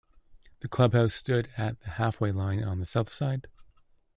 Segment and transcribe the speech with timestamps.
[0.61, 3.45] The club house stood at the halfway line on the south side.